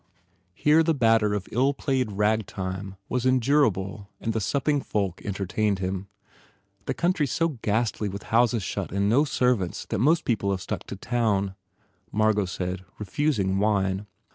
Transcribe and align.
Here 0.55 0.81
the 0.81 0.95
batter 0.95 1.35
of 1.35 1.47
ill 1.51 1.75
played 1.75 2.13
ragtime 2.13 2.95
was 3.07 3.23
endurable 3.23 4.09
and 4.19 4.33
the 4.33 4.41
supping 4.41 4.81
folk 4.81 5.21
entertained 5.23 5.77
him. 5.77 6.07
"The 6.87 6.95
country 6.95 7.25
s 7.27 7.31
so 7.31 7.49
ghastly 7.61 8.09
with 8.09 8.23
houses 8.33 8.63
shut 8.63 8.91
and 8.91 9.07
no 9.07 9.25
servants 9.25 9.85
that 9.89 9.99
most 9.99 10.25
people 10.25 10.49
have 10.49 10.61
stuck 10.61 10.85
to 10.87 10.95
town," 10.95 11.53
Margot 12.11 12.45
said, 12.45 12.83
refusing 12.97 13.59
wine. 13.59 14.07